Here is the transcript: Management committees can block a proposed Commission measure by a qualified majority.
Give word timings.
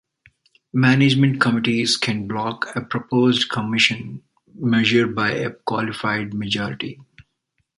Management 0.73 1.39
committees 1.39 1.95
can 1.95 2.27
block 2.27 2.75
a 2.75 2.81
proposed 2.81 3.51
Commission 3.51 4.23
measure 4.55 5.05
by 5.05 5.29
a 5.29 5.51
qualified 5.51 6.33
majority. 6.33 6.99